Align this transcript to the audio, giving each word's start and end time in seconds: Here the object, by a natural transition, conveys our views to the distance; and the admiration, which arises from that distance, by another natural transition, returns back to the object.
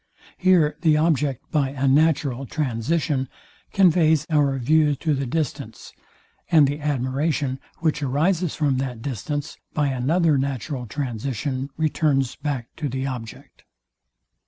Here 0.39 0.77
the 0.81 0.97
object, 0.97 1.51
by 1.51 1.69
a 1.69 1.87
natural 1.87 2.47
transition, 2.47 3.29
conveys 3.71 4.25
our 4.31 4.57
views 4.57 4.97
to 5.01 5.13
the 5.13 5.27
distance; 5.27 5.93
and 6.51 6.65
the 6.65 6.79
admiration, 6.79 7.59
which 7.81 8.01
arises 8.01 8.55
from 8.55 8.79
that 8.79 9.03
distance, 9.03 9.59
by 9.75 9.89
another 9.89 10.39
natural 10.39 10.87
transition, 10.87 11.69
returns 11.77 12.35
back 12.35 12.69
to 12.77 12.89
the 12.89 13.05
object. 13.05 13.63